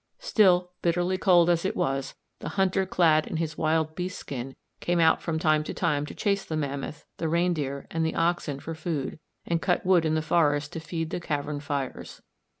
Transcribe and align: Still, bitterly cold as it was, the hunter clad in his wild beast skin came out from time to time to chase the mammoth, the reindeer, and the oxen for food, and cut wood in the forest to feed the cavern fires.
Still, 0.17 0.71
bitterly 0.81 1.19
cold 1.19 1.47
as 1.47 1.63
it 1.63 1.75
was, 1.75 2.15
the 2.39 2.49
hunter 2.49 2.87
clad 2.87 3.27
in 3.27 3.37
his 3.37 3.55
wild 3.55 3.93
beast 3.93 4.17
skin 4.17 4.55
came 4.79 4.99
out 4.99 5.21
from 5.21 5.37
time 5.37 5.63
to 5.65 5.75
time 5.75 6.07
to 6.07 6.15
chase 6.15 6.43
the 6.43 6.57
mammoth, 6.57 7.05
the 7.17 7.29
reindeer, 7.29 7.85
and 7.91 8.03
the 8.03 8.15
oxen 8.15 8.59
for 8.59 8.73
food, 8.73 9.19
and 9.45 9.61
cut 9.61 9.85
wood 9.85 10.03
in 10.03 10.15
the 10.15 10.23
forest 10.23 10.73
to 10.73 10.79
feed 10.79 11.11
the 11.11 11.19
cavern 11.19 11.59
fires. 11.59 12.19